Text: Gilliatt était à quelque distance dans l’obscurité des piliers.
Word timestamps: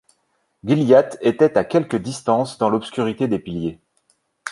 Gilliatt 0.65 1.19
était 1.21 1.59
à 1.59 1.63
quelque 1.63 1.95
distance 1.95 2.57
dans 2.57 2.71
l’obscurité 2.71 3.27
des 3.27 3.37
piliers. 3.37 3.79